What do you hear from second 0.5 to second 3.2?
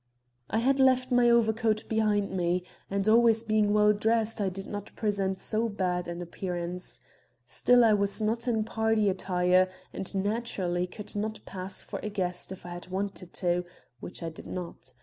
had left my overcoat behind me, and